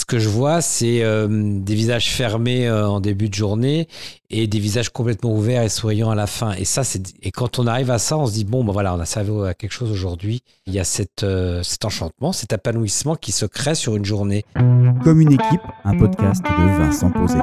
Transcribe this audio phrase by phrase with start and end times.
[0.00, 3.86] ce que je vois, c'est euh, des visages fermés euh, en début de journée
[4.30, 6.52] et des visages complètement ouverts et souriants à la fin.
[6.52, 8.94] Et ça, c'est et quand on arrive à ça, on se dit bon, ben voilà,
[8.94, 10.42] on a servi à quelque chose aujourd'hui.
[10.66, 14.46] Il y a cette, euh, cet enchantement, cet épanouissement qui se crée sur une journée.
[15.04, 17.38] Comme une équipe, un podcast de Vincent Posé.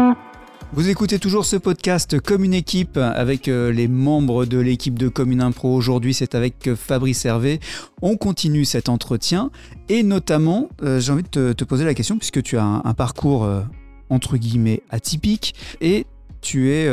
[0.73, 5.07] Vous écoutez toujours ce podcast comme une équipe avec euh, les membres de l'équipe de
[5.07, 5.73] Commune Impro.
[5.73, 7.61] Aujourd'hui, c'est avec euh, Fabrice Hervé.
[8.01, 9.49] On continue cet entretien
[9.87, 13.49] et notamment, euh, j'ai envie de te, poser la question puisque tu as un, parcours
[14.09, 16.05] entre guillemets atypique et
[16.41, 16.89] tu es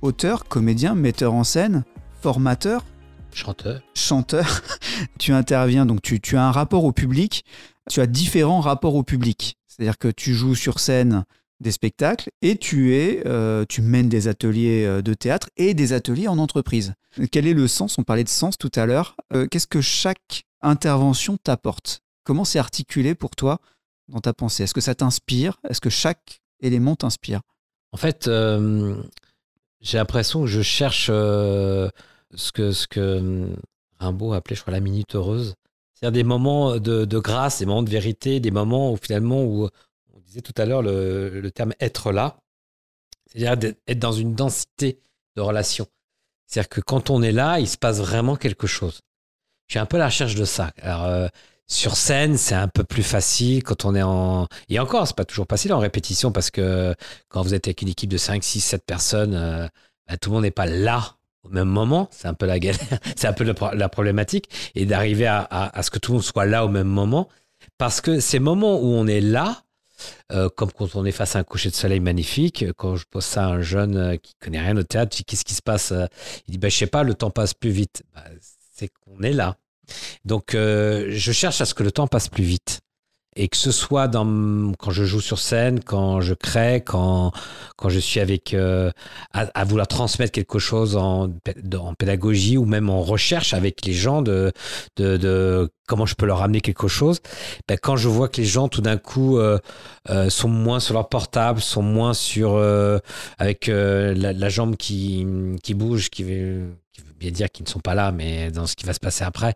[0.00, 1.84] auteur, comédien, metteur en scène,
[2.22, 2.84] formateur.
[3.32, 3.80] Chanteur.
[3.94, 4.62] Chanteur.
[5.18, 7.44] tu interviens, donc tu, tu as un rapport au public.
[7.90, 9.56] Tu as différents rapports au public.
[9.66, 11.24] C'est-à-dire que tu joues sur scène
[11.60, 15.92] des spectacles et tu es, euh, tu mènes des ateliers euh, de théâtre et des
[15.92, 16.94] ateliers en entreprise.
[17.30, 17.98] Quel est le sens?
[17.98, 19.16] On parlait de sens tout à l'heure.
[19.34, 22.00] Euh, qu'est-ce que chaque intervention t'apporte?
[22.24, 23.58] Comment c'est articulé pour toi
[24.08, 24.64] dans ta pensée?
[24.64, 25.58] Est-ce que ça t'inspire?
[25.68, 27.40] Est-ce que chaque élément t'inspire?
[27.92, 28.30] En fait,
[29.80, 31.90] j'ai l'impression que je cherche ce
[32.52, 33.48] que ce que
[33.98, 35.54] Rimbaud appelait, je crois, la minute heureuse.
[35.94, 39.68] C'est-à-dire des moments de, de, grâce, des moments de vérité, des moments où finalement où
[40.30, 42.38] disais tout à l'heure le, terme être là,
[43.26, 45.00] c'est-à-dire être dans une densité
[45.36, 45.86] de relation.
[46.46, 49.00] C'est-à-dire que quand on est là, il se passe vraiment quelque chose.
[49.68, 50.72] Je suis un peu à la recherche de ça.
[50.82, 51.28] Alors, euh,
[51.68, 54.48] sur scène, c'est un peu plus facile quand on est en.
[54.68, 56.94] Et encore, c'est pas toujours facile en répétition parce que
[57.28, 59.68] quand vous êtes avec une équipe de 5, 6, 7 personnes, euh,
[60.08, 62.08] bah, tout le monde n'est pas là au même moment.
[62.10, 62.56] C'est un peu la
[63.16, 64.48] c'est un peu la problématique.
[64.74, 67.28] Et d'arriver à, ce que tout le monde soit là au même moment.
[67.78, 69.62] Parce que ces moments où on est là,
[70.32, 72.64] euh, comme quand on est face à un coucher de soleil magnifique.
[72.76, 75.54] Quand je pose ça à un jeune euh, qui connaît rien au théâtre, qu'est-ce qui
[75.54, 76.06] se passe euh?
[76.48, 78.02] Il dit bah, je sais pas, le temps passe plus vite.
[78.14, 78.24] Bah,
[78.74, 79.56] c'est qu'on est là.
[80.24, 82.80] Donc je cherche à ce que le temps passe plus vite
[83.36, 87.32] et que ce soit dans, quand je joue sur scène, quand je crée, quand,
[87.76, 88.92] quand je suis avec à,
[89.32, 94.22] à, vouloir transmettre quelque chose en, en, pédagogie ou même en recherche avec les gens
[94.22, 94.52] de,
[94.96, 97.20] de, de comment je peux leur amener quelque chose.
[97.68, 99.58] Ben, quand je vois que les gens tout d'un coup euh,
[100.08, 102.98] euh, sont moins sur leur portable, sont moins sur euh,
[103.38, 105.26] avec la, la, jambe qui,
[105.62, 106.68] qui bouge, qui veut
[107.20, 109.54] bien dire qu'ils ne sont pas là, mais dans ce qui va se passer après,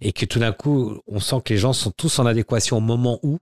[0.00, 2.80] et que tout d'un coup, on sent que les gens sont tous en adéquation au
[2.80, 3.38] moment où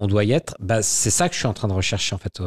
[0.00, 2.18] on doit y être, bah, c'est ça que je suis en train de rechercher en
[2.18, 2.40] fait.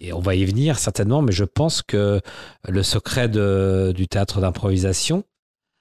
[0.00, 2.20] Et on va y venir certainement, mais je pense que
[2.68, 5.24] le secret du théâtre d'improvisation,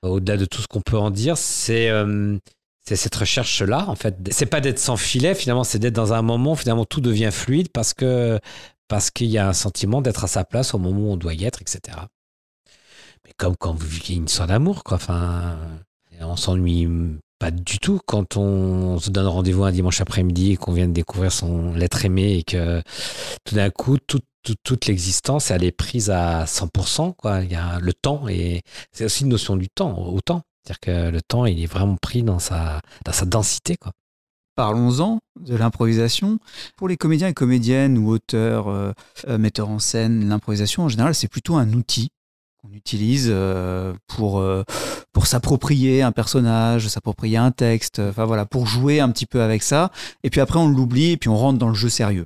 [0.03, 2.37] au-delà de tout ce qu'on peut en dire, c'est euh,
[2.83, 4.15] cette recherche-là, en fait.
[4.31, 7.31] C'est pas d'être sans filet, finalement, c'est d'être dans un moment où finalement tout devient
[7.31, 8.39] fluide parce que
[8.87, 11.33] parce qu'il y a un sentiment d'être à sa place au moment où on doit
[11.33, 11.97] y être, etc
[13.25, 14.97] mais comme quand vous vivez une histoire d'amour, quoi.
[14.97, 15.57] Enfin,
[16.21, 16.87] on s'ennuie
[17.39, 20.93] pas du tout quand on se donne rendez-vous un dimanche après-midi et qu'on vient de
[20.93, 22.81] découvrir son lettre aimé et que
[23.43, 27.41] tout d'un coup, toute l'existence, elle est prise à 100%, quoi.
[27.41, 30.43] Il y a le temps et c'est aussi une notion du temps, autant.
[30.63, 33.91] C'est-à-dire que le temps, il est vraiment pris dans sa, dans sa densité, quoi.
[34.55, 36.39] Parlons-en de l'improvisation.
[36.77, 38.93] Pour les comédiens et comédiennes ou auteurs, euh,
[39.27, 42.09] euh, metteurs en scène, l'improvisation en général, c'est plutôt un outil
[42.67, 44.63] on utilise euh, pour, euh,
[45.13, 49.63] pour s'approprier un personnage, s'approprier un texte, enfin voilà, pour jouer un petit peu avec
[49.63, 49.91] ça.
[50.23, 52.25] Et puis après, on l'oublie et puis on rentre dans le jeu sérieux.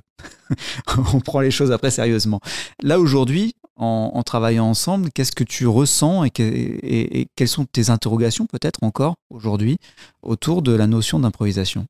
[1.14, 2.40] on prend les choses après sérieusement.
[2.82, 8.44] Là, aujourd'hui, en, travaillant ensemble, qu'est-ce que tu ressens et, et, quelles sont tes interrogations
[8.44, 9.78] peut-être encore aujourd'hui
[10.22, 11.86] autour de la notion d'improvisation?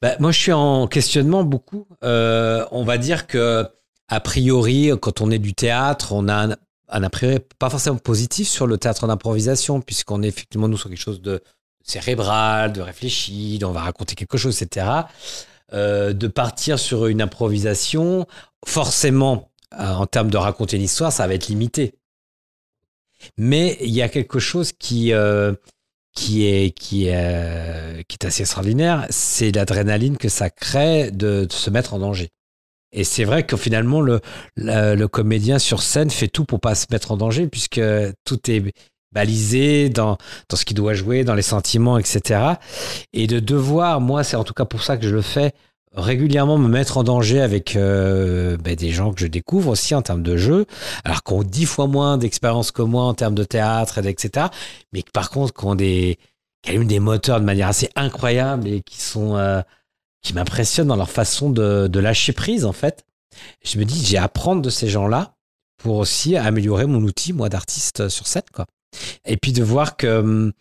[0.00, 1.86] Bah, Moi, je suis en questionnement beaucoup.
[2.02, 3.68] Euh, on va dire que
[4.08, 6.56] a priori, quand on est du théâtre, on a
[6.92, 10.88] un a priori pas forcément positif sur le théâtre d'improvisation, puisqu'on est effectivement, nous, sur
[10.88, 11.42] quelque chose de
[11.82, 14.86] cérébral, de réfléchi, on va raconter quelque chose, etc.
[15.72, 18.26] Euh, de partir sur une improvisation,
[18.66, 21.94] forcément, euh, en termes de raconter l'histoire, ça va être limité.
[23.38, 25.54] Mais il y a quelque chose qui, euh,
[26.14, 31.70] qui, est, qui, est, qui est assez extraordinaire, c'est l'adrénaline que ça crée de se
[31.70, 32.30] mettre en danger.
[32.92, 34.20] Et c'est vrai que finalement, le,
[34.56, 37.80] le, comédien sur scène fait tout pour pas se mettre en danger, puisque
[38.24, 38.62] tout est
[39.12, 40.18] balisé dans,
[40.48, 42.40] dans ce qu'il doit jouer, dans les sentiments, etc.
[43.12, 45.52] Et de devoir, moi, c'est en tout cas pour ça que je le fais,
[45.94, 50.02] régulièrement me mettre en danger avec euh, ben, des gens que je découvre aussi en
[50.02, 50.66] termes de jeu,
[51.04, 54.46] alors qu'on ont dix fois moins d'expérience que moi en termes de théâtre, etc.
[54.92, 56.18] Mais par contre, qui ont des,
[56.62, 59.36] qui des moteurs de manière assez incroyable et qui sont...
[59.36, 59.60] Euh,
[60.22, 63.04] qui m'impressionnent dans leur façon de, de, lâcher prise, en fait.
[63.64, 65.34] Je me dis, j'ai à apprendre de ces gens-là
[65.78, 68.66] pour aussi améliorer mon outil, moi, d'artiste sur scène, quoi.
[69.24, 70.52] Et puis de voir que hum,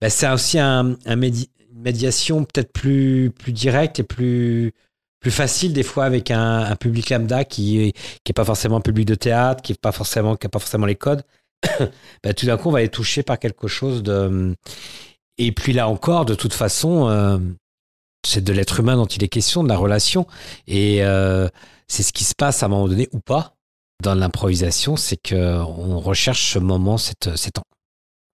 [0.00, 4.72] bah, c'est aussi un, un une médiation peut-être plus, plus directe et plus,
[5.20, 7.92] plus facile des fois avec un, public lambda qui
[8.24, 10.58] qui est pas forcément un public de théâtre, qui est pas forcément qui a pas
[10.58, 11.22] forcément les codes.
[12.22, 14.54] bah, tout d'un coup, on va être touché par quelque chose de.
[15.38, 17.38] Et puis là encore, de toute façon, euh,
[18.26, 20.26] c'est de l'être humain dont il est question, de la relation,
[20.66, 21.48] et euh,
[21.88, 23.56] c'est ce qui se passe à un moment donné ou pas
[24.02, 27.62] dans l'improvisation, c'est que on recherche ce moment, cette, cet, on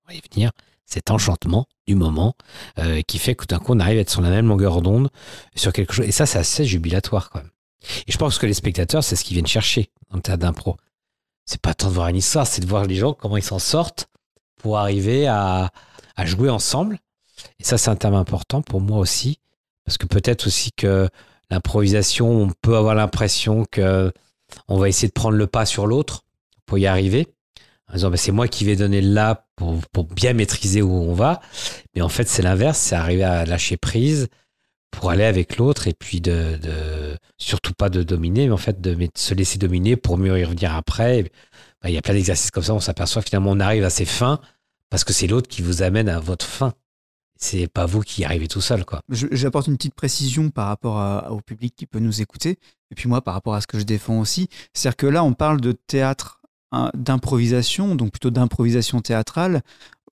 [0.08, 0.50] va y venir,
[0.86, 2.34] cet enchantement du moment
[2.78, 5.08] euh, qui fait que d'un coup on arrive à être sur la même longueur d'onde
[5.54, 6.06] sur quelque chose.
[6.06, 7.50] Et ça, c'est assez jubilatoire quand même.
[8.06, 10.76] Et je pense que les spectateurs, c'est ce qu'ils viennent chercher le théâtre d'impro.
[11.46, 13.58] C'est pas tant de voir une histoire, c'est de voir les gens comment ils s'en
[13.58, 14.08] sortent
[14.60, 15.70] pour arriver à,
[16.16, 16.98] à jouer ensemble.
[17.58, 19.38] Et ça, c'est un terme important pour moi aussi,
[19.84, 21.08] parce que peut-être aussi que
[21.50, 24.12] l'improvisation, on peut avoir l'impression que
[24.68, 26.24] on va essayer de prendre le pas sur l'autre
[26.66, 27.28] pour y arriver.
[27.88, 31.40] En disant, bah, c'est moi qui vais donner là pour, bien maîtriser où on va.
[31.94, 34.28] Mais en fait, c'est l'inverse, c'est arriver à lâcher prise
[34.90, 36.58] pour aller avec l'autre et puis de,
[37.38, 40.74] surtout pas de dominer, mais en fait de, se laisser dominer pour mieux y revenir
[40.74, 41.24] après.
[41.82, 44.04] Bah, il y a plein d'exercices comme ça, on s'aperçoit finalement on arrive à ses
[44.04, 44.38] fins
[44.90, 46.74] parce que c'est l'autre qui vous amène à votre fin.
[47.42, 49.00] C'est pas vous qui y arrivez tout seul, quoi.
[49.10, 52.60] J'apporte une petite précision par rapport au public qui peut nous écouter,
[52.92, 54.48] et puis moi par rapport à ce que je défends aussi.
[54.72, 56.40] C'est-à-dire que là, on parle de théâtre
[56.70, 59.62] hein, d'improvisation, donc plutôt d'improvisation théâtrale.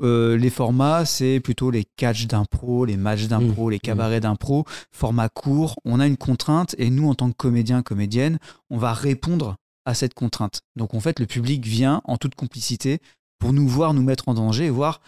[0.02, 3.70] Euh, les formats, c'est plutôt les catchs d'impro, les matchs d'impro, mmh.
[3.70, 3.80] les mmh.
[3.80, 5.76] cabarets d'impro, format court.
[5.84, 8.40] On a une contrainte et nous, en tant que comédien, comédienne,
[8.70, 9.54] on va répondre
[9.84, 10.62] à cette contrainte.
[10.74, 12.98] Donc en fait, le public vient en toute complicité
[13.38, 15.00] pour nous voir nous mettre en danger et voir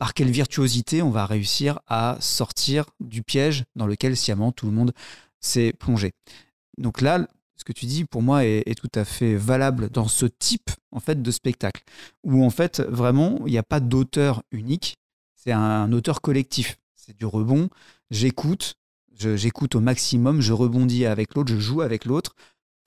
[0.00, 4.72] par quelle virtuosité on va réussir à sortir du piège dans lequel sciemment tout le
[4.72, 4.94] monde
[5.40, 6.14] s'est plongé.
[6.78, 10.24] Donc là, ce que tu dis pour moi est, tout à fait valable dans ce
[10.24, 11.82] type en fait de spectacle
[12.24, 14.96] où en fait vraiment il n'y a pas d'auteur unique,
[15.34, 17.68] c'est un, auteur collectif, c'est du rebond.
[18.10, 18.76] J'écoute,
[19.12, 22.36] j'écoute au maximum, je rebondis avec l'autre, je joue avec l'autre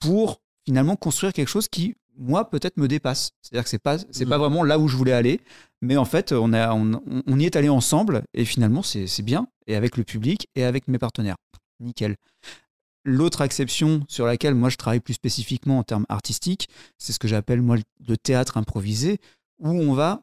[0.00, 3.32] pour finalement construire quelque chose qui moi, peut-être me dépasse.
[3.42, 4.40] C'est-à-dire que c'est pas, c'est pas mm.
[4.40, 5.40] vraiment là où je voulais aller,
[5.82, 9.76] mais en fait, on, a, on, y est allé ensemble et finalement, c'est, bien, et
[9.76, 11.36] avec le public et avec mes partenaires.
[11.80, 12.16] Nickel.
[13.04, 17.28] L'autre exception sur laquelle moi je travaille plus spécifiquement en termes artistiques, c'est ce que
[17.28, 17.76] j'appelle moi
[18.08, 19.18] le théâtre improvisé,
[19.58, 20.22] où on va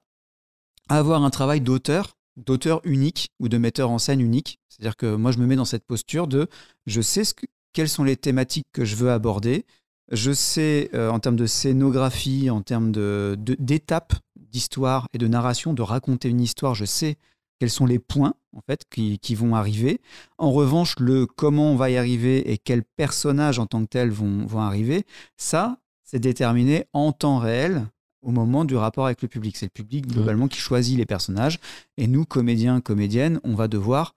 [0.90, 4.60] avoir un travail d'auteur, d'auteur unique ou de metteur en scène unique.
[4.68, 6.48] C'est-à-dire que moi je me mets dans cette posture de
[6.88, 7.34] je sais ce
[7.74, 9.66] quelles sont les thématiques que je veux aborder,
[10.12, 15.82] je sais, euh, en termes de scénographie, en termes d'étapes d'histoire et de narration, de
[15.82, 17.18] raconter une histoire, je sais
[17.60, 20.02] quels sont les points en fait qui, vont arriver.
[20.38, 24.10] En revanche, le comment on va y arriver et quels personnages en tant que tels
[24.10, 25.06] vont, vont arriver,
[25.38, 27.88] ça, c'est déterminé en temps réel
[28.24, 29.58] au moment du rapport avec le public.
[29.58, 30.12] C'est le public mmh.
[30.12, 31.60] globalement qui choisit les personnages.
[31.98, 34.16] Et nous, comédiens, comédiennes, on va devoir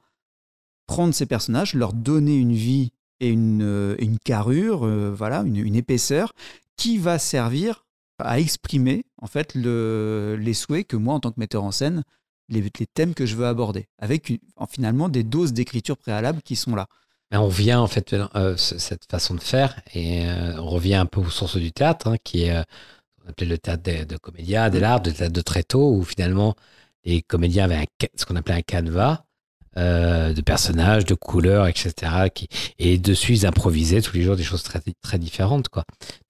[0.86, 5.76] prendre ces personnages, leur donner une vie et une, euh, une carrure, euh, voilà, une,
[5.76, 6.32] épaisseur
[6.76, 7.84] qui va servir
[8.18, 12.04] à exprimer en fait le, les souhaits que moi, en tant que metteur en scène,
[12.48, 14.32] les, les thèmes que je veux aborder, avec
[14.70, 16.86] finalement des doses d'écriture préalable qui sont là.
[17.32, 20.24] On vient en fait euh, cette façon de faire et
[20.56, 22.64] on revient un peu aux sources du théâtre, hein, qui est
[23.24, 26.04] on appelait le théâtre de, de comédia, de l'art, de théâtre de très tôt, où
[26.04, 26.54] finalement
[27.04, 29.24] les comédiens avaient ce qu'on appelait un canevas
[29.76, 31.92] euh, de personnages, de couleurs, etc.
[32.78, 35.66] Et dessus, ils improvisaient tous les jours des choses très, différentes.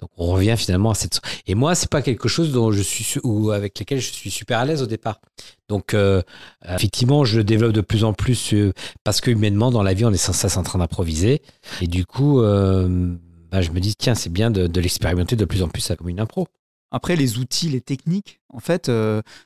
[0.00, 1.20] Donc, on revient finalement à cette.
[1.46, 4.60] Et moi, c'est pas quelque chose dont je suis ou avec lequel je suis super
[4.60, 5.20] à l'aise au départ.
[5.68, 6.22] Donc, euh,
[6.66, 8.72] effectivement, je le développe de plus en plus euh,
[9.04, 11.42] parce que humainement, dans la vie, on est sans cesse en train d'improviser.
[11.82, 15.62] Et du coup, bah, je me dis, tiens, c'est bien de, de l'expérimenter de plus
[15.62, 16.48] en plus comme une impro.
[16.90, 18.90] Après, les outils, les techniques, en fait,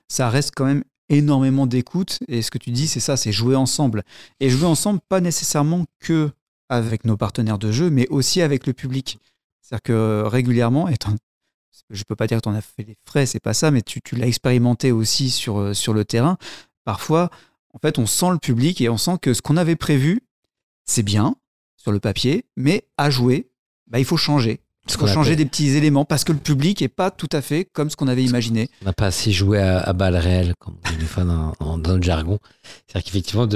[0.07, 2.19] ça reste quand même énormément d'écoute.
[2.29, 4.05] Et ce que tu dis, c'est ça, c'est jouer ensemble.
[4.41, 6.31] Et jouer ensemble, pas nécessairement que
[6.69, 9.19] avec nos partenaires de jeu, mais aussi avec le public.
[9.62, 11.15] C'est-à-dire que régulièrement, étant,
[11.91, 13.83] je peux pas dire que tu en as fait les frais, c'est pas ça, mais
[13.83, 16.37] tu, tu l'as expérimenté aussi sur, euh, sur le terrain.
[16.85, 17.31] Parfois,
[17.73, 20.23] en fait, on sent le public et on sent que ce qu'on avait prévu,
[20.85, 21.37] c'est bien
[21.77, 23.49] sur le papier, mais à jouer,
[23.87, 24.61] bah, il faut changer.
[24.88, 27.68] Il faut changer des petits éléments parce que le public n'est pas tout à fait
[27.73, 28.68] comme ce qu'on avait imaginé.
[28.83, 31.78] On n'a pas assez joué à, à balles réelles, comme on dit des fois dans,
[31.78, 32.38] dans, le jargon.
[32.87, 33.49] C'est-à-dire qu'effectivement,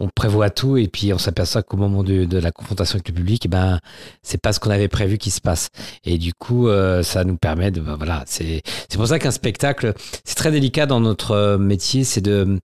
[0.00, 3.14] on prévoit tout et puis on s'aperçoit qu'au moment de, de, la confrontation avec le
[3.14, 3.78] public, eh ben,
[4.22, 5.68] c'est pas ce qu'on avait prévu qui se passe.
[6.04, 7.80] Et du coup, euh, ça nous permet de.
[7.80, 8.62] Ben, voilà, c'est
[8.94, 9.94] pour ça qu'un spectacle,
[10.24, 12.58] c'est très délicat dans notre euh, métier, c'est de.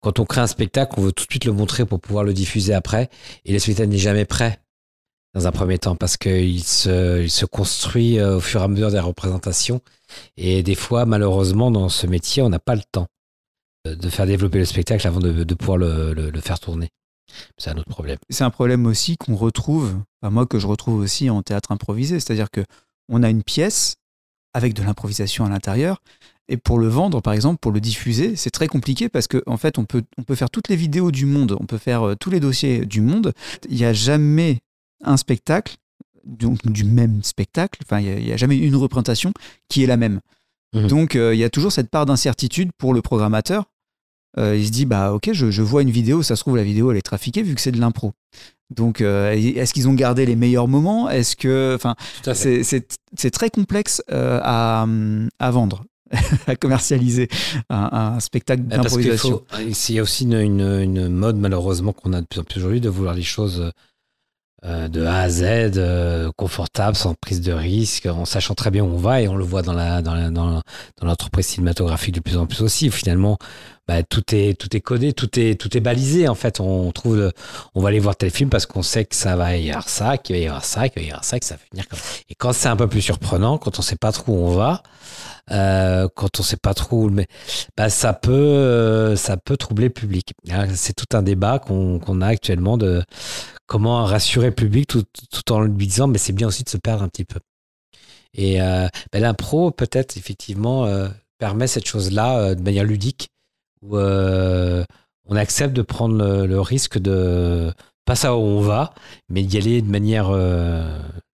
[0.00, 2.32] Quand on crée un spectacle, on veut tout de suite le montrer pour pouvoir le
[2.32, 3.10] diffuser après.
[3.44, 4.60] Et le spectacle n'est jamais prêt
[5.38, 8.68] dans un premier temps parce qu'il se, il se construit euh, au fur et à
[8.68, 9.80] mesure des représentations.
[10.36, 13.06] Et des fois, malheureusement, dans ce métier, on n'a pas le temps
[13.84, 16.88] de faire développer le spectacle avant de, pouvoir le, le, faire tourner.
[17.56, 18.18] C'est un autre problème.
[18.28, 22.18] C'est un problème aussi qu'on retrouve, enfin moi que je retrouve aussi en théâtre improvisé,
[22.18, 22.64] c'est-à-dire que
[23.08, 23.94] on a une pièce
[24.54, 26.02] avec de l'improvisation à l'intérieur.
[26.48, 29.56] Et pour le vendre, par exemple, pour le diffuser, c'est très compliqué parce qu'en en
[29.56, 32.14] fait, on peut, on peut faire toutes les vidéos du monde, on peut faire euh,
[32.16, 33.32] tous les dossiers du monde.
[33.68, 34.58] Il n'y a jamais
[35.02, 35.76] un spectacle,
[36.24, 39.32] donc du même spectacle, enfin, il n'y a, jamais une représentation
[39.68, 40.20] qui est la même.
[40.74, 40.86] Mmh.
[40.86, 43.64] Donc, euh, il y a toujours cette part d'incertitude pour le programmateur.
[44.36, 46.62] Euh, il se dit, bah ok, je, je, vois une vidéo, ça se trouve, la
[46.62, 48.12] vidéo, elle est trafiquée vu que c'est de l'impro.
[48.70, 51.08] Donc, euh, est-ce qu'ils ont gardé les meilleurs moments?
[51.08, 51.96] Est-ce que, enfin,
[52.34, 54.86] c'est très complexe à,
[55.38, 55.84] à, vendre,
[56.46, 57.28] à commercialiser
[57.70, 59.42] un, un spectacle d'improvisation.
[59.58, 62.58] Il y a aussi une, une, une mode malheureusement qu'on a de plus en plus
[62.58, 63.72] aujourd'hui de vouloir les choses
[64.64, 65.42] euh, de A à Z,
[65.76, 69.36] euh, confortable, sans prise de risque, en sachant très bien où on va, et on
[69.36, 70.62] le voit dans la dans la, dans,
[71.00, 72.90] l'entreprise cinématographique de plus en plus aussi.
[72.90, 73.38] finalement,
[73.86, 76.26] bah, tout est tout est codé, tout est tout est balisé.
[76.26, 77.32] En fait, on trouve,
[77.76, 80.18] on va aller voir tel film parce qu'on sait que ça va y avoir ça,
[80.18, 82.00] qu'il va y avoir ça, qu'il va y avoir ça, que ça va finir comme.
[82.28, 84.82] Et quand c'est un peu plus surprenant, quand on sait pas trop où on va,
[85.52, 87.28] euh, quand on sait pas trop où, mais
[87.76, 90.34] bah, ça peut ça peut troubler le public.
[90.74, 93.04] C'est tout un débat qu'on qu'on a actuellement de
[93.68, 97.04] comment rassurer le public tout, en lui disant mais c'est bien aussi de se perdre
[97.04, 97.38] un petit peu.
[98.34, 101.08] Et euh, ben, l'impro peut-être effectivement euh,
[101.38, 103.28] permet cette chose-là euh, de manière ludique
[103.82, 107.72] où on accepte de prendre le, risque de
[108.04, 108.92] pas savoir où on va,
[109.28, 110.90] mais d'y aller de manière, de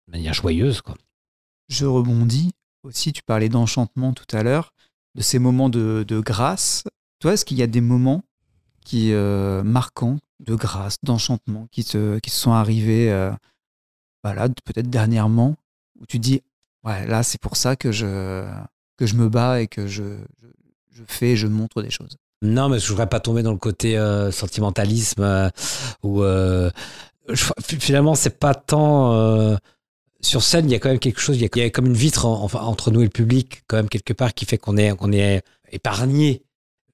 [0.06, 0.82] manière joyeuse.
[0.82, 0.94] Quoi.
[1.68, 2.52] Je rebondis
[2.85, 4.73] aussi, tu parlais d'enchantement tout à l'heure,
[5.16, 6.85] de ces moments de, de grâce.
[7.18, 8.23] Toi, est-ce qu'il y a des moments
[8.88, 13.30] qui marquants de grâce, d'enchantement qui se, qui sont arrivés euh,
[14.23, 15.54] voilà, peut-être dernièrement,
[16.00, 16.42] où tu dis,
[16.85, 18.45] ouais, là, c'est pour ça que je,
[18.97, 20.16] que je me bats et que je,
[20.90, 22.16] je, fais, je montre des choses.
[22.42, 25.50] Non, mais je voudrais pas tomber dans le côté euh, sentimentalisme euh,
[26.02, 26.23] ou
[27.59, 29.59] finalement c'est pas tant
[30.21, 30.68] sur scène.
[30.68, 31.95] Il y a quand même quelque chose, il y a, il y a comme une
[31.95, 35.12] vitre entre nous et le public, quand même quelque part qui fait qu'on est qu'on
[35.12, 35.42] est
[35.73, 36.42] épargné.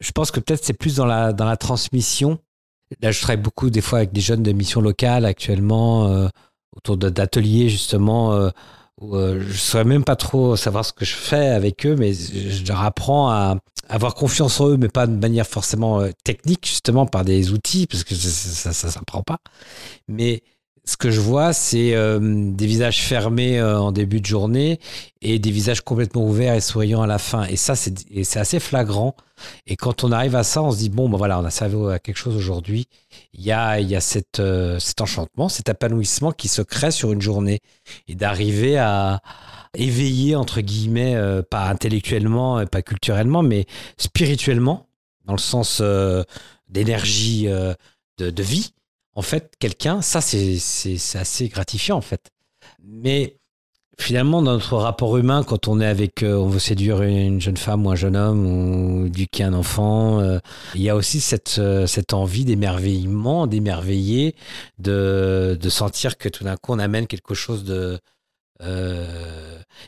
[0.04, 2.38] Je pense que peut-être c'est plus dans la dans la transmission
[3.00, 6.28] Là, je travaille beaucoup des fois avec des jeunes de missions locales actuellement, euh,
[6.76, 8.50] autour d'ateliers justement, euh,
[9.00, 11.96] où euh, je ne saurais même pas trop savoir ce que je fais avec eux,
[11.96, 13.56] mais je leur apprends à
[13.88, 18.04] avoir confiance en eux, mais pas de manière forcément technique, justement par des outils, parce
[18.04, 19.38] que ça ne s'apprend pas.
[20.08, 20.42] Mais
[20.86, 24.78] ce que je vois, c'est euh, des visages fermés euh, en début de journée
[25.22, 27.44] et des visages complètement ouverts et souriants à la fin.
[27.44, 29.16] Et ça, c'est assez flagrant.
[29.66, 31.90] Et quand on arrive à ça, on se dit, bon, ben voilà, on a servi
[31.90, 32.86] à quelque chose aujourd'hui.
[33.32, 37.12] Il y a, il y a euh, cet enchantement, cet épanouissement qui se crée sur
[37.12, 37.60] une journée.
[38.06, 39.22] Et d'arriver à
[39.74, 41.16] éveiller, entre guillemets,
[41.50, 43.64] pas intellectuellement, pas culturellement, mais
[43.96, 44.86] spirituellement,
[45.24, 45.82] dans le sens
[46.68, 47.48] d'énergie,
[48.18, 48.72] de vie
[49.14, 50.58] en fait, quelqu'un, ça, c'est
[51.14, 52.30] assez gratifiant, en fait.
[52.82, 53.36] Mais
[53.98, 57.56] finalement, dans notre rapport humain, quand on est avec, euh, on veut séduire une jeune
[57.56, 60.38] femme ou un jeune homme ou éduquer un enfant, euh,
[60.74, 64.34] il y a aussi cette, euh, cette envie d'émerveillement, d'émerveiller,
[64.78, 67.98] de, de sentir que tout d'un coup, on amène quelque chose de.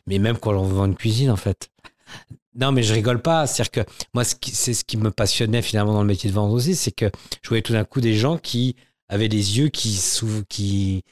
[0.06, 1.68] mais même quand on vend une cuisine, en fait.
[2.54, 3.46] Non, mais je rigole pas.
[3.46, 6.74] C'est-à-dire que moi, c'est ce qui me passionnait finalement dans le métier de vente aussi,
[6.74, 7.10] c'est que
[7.42, 8.76] je voyais tout d'un coup des gens qui
[9.08, 11.02] avaient les yeux qui s'ouvrent, qui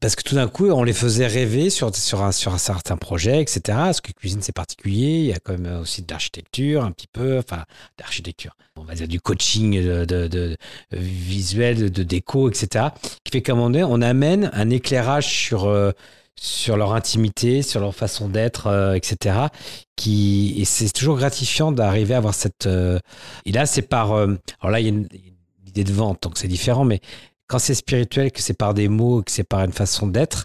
[0.00, 2.96] parce que tout d'un coup, on les faisait rêver sur, sur, un, sur un certain
[2.96, 3.60] projet, etc.
[3.66, 5.18] Parce que cuisine, c'est particulier.
[5.18, 7.38] Il y a quand même aussi de l'architecture, un petit peu.
[7.38, 7.64] Enfin,
[7.98, 8.56] d'architecture.
[8.76, 10.56] On va dire du coaching de, de,
[10.90, 12.86] visuel, de déco, etc.
[13.24, 15.92] Qui fait qu'à un moment donné, on amène un éclairage sur, euh,
[16.34, 19.48] sur leur intimité, sur leur façon d'être, euh, etc.
[19.96, 22.66] Qui, et c'est toujours gratifiant d'arriver à avoir cette.
[22.66, 22.98] Euh,
[23.44, 24.14] et là, c'est par.
[24.14, 27.02] alors là, il y a une, une idée de vente, donc c'est différent, mais
[27.50, 30.44] quand c'est spirituel, que c'est par des mots, que c'est par une façon d'être,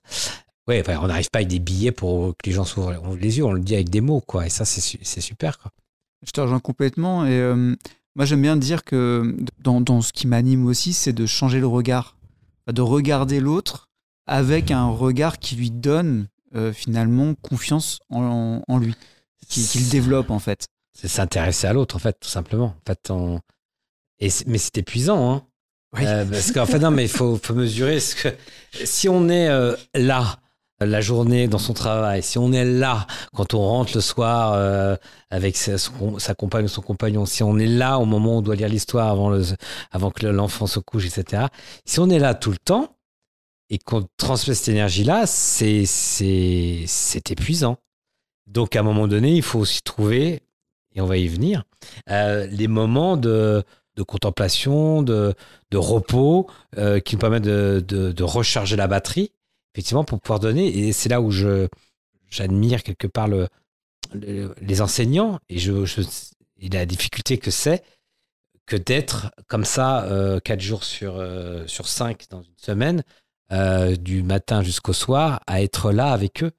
[0.68, 3.54] ouais, on n'arrive pas avec des billets pour que les gens s'ouvrent les yeux, on
[3.54, 4.48] le dit avec des mots, quoi.
[4.48, 5.72] Et ça, c'est super, quoi.
[6.26, 7.24] Je te rejoins complètement.
[7.28, 7.76] Et euh,
[8.16, 11.68] moi, j'aime bien dire que dans, dans ce qui m'anime aussi, c'est de changer le
[11.68, 12.18] regard,
[12.72, 13.88] de regarder l'autre
[14.26, 18.96] avec un regard qui lui donne euh, finalement confiance en, en lui,
[19.48, 20.66] qu'il développe en fait.
[20.94, 22.68] C'est s'intéresser à l'autre, en fait, tout simplement.
[22.68, 23.42] En fait, on...
[24.18, 25.46] Et mais c'est épuisant, hein.
[26.00, 28.30] Euh, parce qu'en fait, non, mais il faut, mesurer ce que
[28.84, 30.40] si on est euh, là
[30.82, 34.98] la journée dans son travail, si on est là quand on rentre le soir euh,
[35.30, 35.78] avec sa,
[36.36, 39.10] compagne ou son compagnon, si on est là au moment où on doit lire l'histoire
[39.10, 39.34] avant,
[39.92, 41.44] avant que l'enfant se couche, etc.
[41.86, 42.98] Si on est là tout le temps
[43.70, 45.86] et qu'on transmet cette énergie-là, c'est
[47.30, 47.78] épuisant.
[48.46, 50.44] Donc à un moment donné, il faut aussi trouver,
[50.94, 51.64] et on va y venir,
[52.08, 53.64] les moments de
[53.96, 55.36] de contemplation, de,
[55.74, 56.48] repos,
[56.78, 59.32] euh, qui me permettent de, recharger la batterie,
[59.74, 60.68] effectivement, pour pouvoir donner.
[60.68, 61.68] Et c'est là où je
[62.30, 63.48] j'admire quelque part le,
[64.14, 66.02] les enseignants et, je, je,
[66.60, 67.84] et la difficulté que c'est
[68.66, 73.04] que d'être comme ça euh, 4 jours sur, euh, sur 5 dans une semaine,
[73.52, 76.52] euh, du matin jusqu'au soir, à être là avec eux.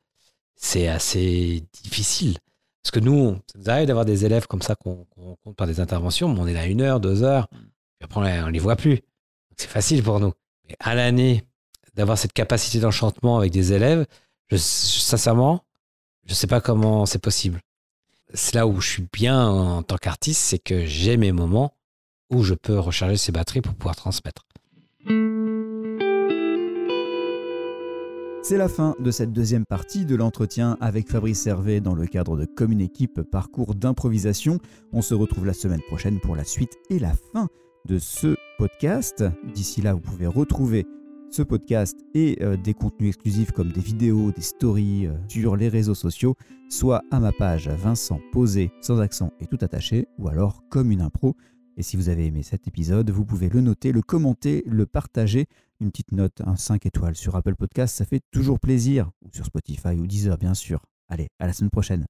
[0.54, 2.38] C'est assez difficile.
[2.86, 5.66] Parce que nous, ça nous arrive d'avoir des élèves comme ça qu'on qu rencontre par
[5.66, 8.76] des interventions, mais on est là une heure, deux heures, puis après on les voit
[8.76, 9.00] plus.
[9.56, 10.32] C'est facile pour nous.
[10.68, 11.42] Mais à l'année,
[11.94, 14.06] d'avoir cette capacité d'enchantement avec des élèves,
[14.46, 15.64] je, sincèrement,
[16.26, 17.60] je ne sais pas comment c'est possible.
[18.34, 21.74] C'est là où je suis bien en tant qu'artiste, c'est que j'ai mes moments
[22.30, 24.45] où je peux recharger ces batteries pour pouvoir transmettre.
[28.48, 32.36] C'est la fin de cette deuxième partie de l'entretien avec Fabrice Hervé dans le cadre
[32.36, 34.60] de Comme une équipe parcours d'improvisation.
[34.92, 37.48] On se retrouve la semaine prochaine pour la suite et la fin
[37.86, 39.24] de ce podcast.
[39.52, 40.86] D'ici là, vous pouvez retrouver
[41.28, 45.68] ce podcast et euh, des contenus exclusifs comme des vidéos, des stories euh, sur les
[45.68, 46.36] réseaux sociaux,
[46.68, 51.00] soit à ma page Vincent Posé sans accent et tout attaché, ou alors comme une
[51.00, 51.34] impro.
[51.76, 55.46] Et si vous avez aimé cet épisode, vous pouvez le noter, le commenter, le partager.
[55.80, 59.10] Une petite note, un 5 étoiles sur Apple Podcast, ça fait toujours plaisir.
[59.22, 60.80] Ou sur Spotify ou Deezer, bien sûr.
[61.08, 62.06] Allez, à la semaine prochaine.